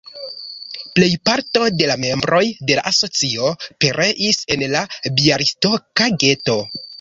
[0.99, 2.39] Plejparto de la membroj
[2.71, 3.51] de la asocio
[3.85, 4.83] pereis en la
[5.21, 6.59] bjalistoka geto.